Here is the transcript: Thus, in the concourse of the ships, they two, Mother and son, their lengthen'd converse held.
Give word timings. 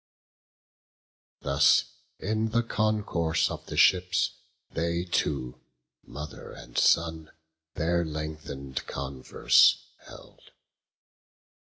Thus, 1.41 1.83
in 2.17 2.49
the 2.49 2.63
concourse 2.63 3.51
of 3.51 3.67
the 3.67 3.77
ships, 3.77 4.31
they 4.71 5.03
two, 5.05 5.61
Mother 6.03 6.53
and 6.53 6.75
son, 6.75 7.29
their 7.75 8.03
lengthen'd 8.03 8.87
converse 8.87 9.85
held. 9.99 10.49